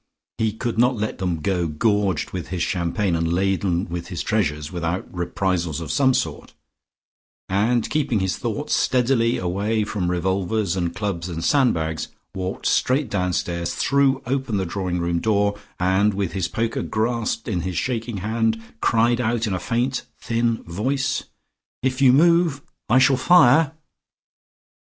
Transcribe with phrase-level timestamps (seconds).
[0.39, 4.71] He could not let them go gorged with his champagne and laden with his treasures
[4.71, 6.55] without reprisals of some sort,
[7.47, 13.75] and keeping his thoughts steadily away from revolvers and clubs and sandbags, walked straight downstairs,
[13.75, 18.59] threw open the drawing room door, and with his poker grasped in his shaking hand,
[18.81, 21.25] cried out in a faint, thin voice:
[21.83, 23.73] "If you move I shall fire."